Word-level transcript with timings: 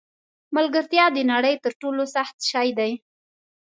ملګرتیا 0.55 1.05
د 1.15 1.19
نړۍ 1.31 1.55
تر 1.63 1.71
ټولو 1.81 2.03
سخت 2.15 2.35
شی 2.51 2.67
دی. 2.79 2.91